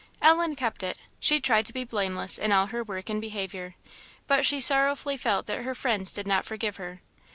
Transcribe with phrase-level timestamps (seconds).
[0.19, 3.75] Ellen kept it; she tried to be blameless in all her work and behaviour,
[4.25, 7.01] but she sorrowfully felt that her friends did not forgive her.